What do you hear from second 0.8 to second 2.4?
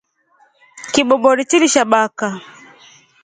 Kibobori chili sha baka.